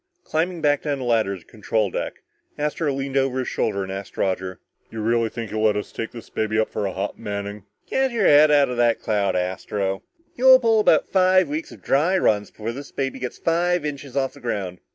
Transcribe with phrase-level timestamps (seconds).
[0.23, 2.23] Climbing back down the ladder to the control deck,
[2.57, 5.91] Astro leaned over his shoulder and asked Roger, "Do you really think he'll let us
[5.91, 9.35] take this baby up for a hop, Manning?" "Get your head out of that cloud,
[9.35, 10.01] Astro.
[10.35, 14.33] You'll pull about three weeks of dry runs before this baby gets five inches off
[14.33, 14.79] the ground."